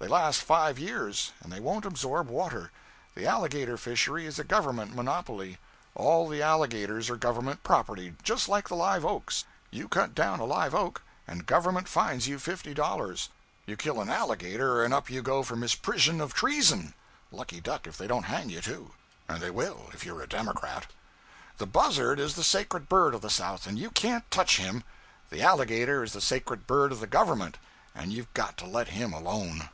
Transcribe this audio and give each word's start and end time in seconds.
They 0.00 0.08
last 0.10 0.42
five 0.42 0.78
years, 0.78 1.32
and 1.42 1.50
they 1.50 1.60
won't 1.60 1.86
absorb 1.86 2.28
water. 2.28 2.70
The 3.14 3.26
alligator 3.26 3.78
fishery 3.78 4.26
is 4.26 4.38
a 4.38 4.44
Government 4.44 4.94
monopoly. 4.94 5.56
All 5.94 6.28
the 6.28 6.42
alligators 6.42 7.08
are 7.08 7.16
Government 7.16 7.62
property 7.62 8.14
just 8.22 8.46
like 8.46 8.68
the 8.68 8.74
live 8.76 9.02
oaks. 9.06 9.46
You 9.70 9.88
cut 9.88 10.14
down 10.14 10.40
a 10.40 10.44
live 10.44 10.74
oak, 10.74 11.00
and 11.26 11.46
Government 11.46 11.88
fines 11.88 12.28
you 12.28 12.38
fifty 12.38 12.74
dollars; 12.74 13.30
you 13.64 13.78
kill 13.78 13.98
an 13.98 14.10
alligator, 14.10 14.84
and 14.84 14.92
up 14.92 15.08
you 15.08 15.22
go 15.22 15.42
for 15.42 15.56
misprision 15.56 16.20
of 16.20 16.34
treason 16.34 16.92
lucky 17.32 17.60
duck 17.62 17.86
if 17.86 17.96
they 17.96 18.06
don't 18.08 18.24
hang 18.26 18.50
you, 18.50 18.60
too. 18.60 18.90
And 19.26 19.40
they 19.40 19.50
will, 19.50 19.88
if 19.94 20.04
you're 20.04 20.20
a 20.20 20.28
Democrat. 20.28 20.84
The 21.56 21.66
buzzard 21.66 22.20
is 22.20 22.34
the 22.34 22.44
sacred 22.44 22.90
bird 22.90 23.14
of 23.14 23.22
the 23.22 23.30
South, 23.30 23.66
and 23.66 23.78
you 23.78 23.88
can't 23.90 24.30
touch 24.30 24.58
him; 24.58 24.84
the 25.30 25.40
alligator 25.40 26.02
is 26.02 26.12
the 26.12 26.20
sacred 26.20 26.66
bird 26.66 26.92
of 26.92 27.00
the 27.00 27.06
Government, 27.06 27.56
and 27.94 28.12
you've 28.12 28.34
got 28.34 28.58
to 28.58 28.66
let 28.66 28.88
him 28.88 29.14
alone.' 29.14 29.70